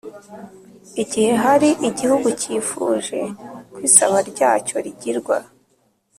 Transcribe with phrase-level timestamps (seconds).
[1.03, 3.19] Igihe hari igihugu cyifuje
[3.73, 5.37] ko isaba ryacyo rigirwa